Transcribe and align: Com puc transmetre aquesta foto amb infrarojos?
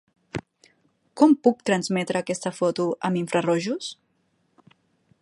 Com 1.21 1.35
puc 1.47 1.61
transmetre 1.71 2.21
aquesta 2.23 2.55
foto 2.63 2.89
amb 3.11 3.23
infrarojos? 3.23 3.95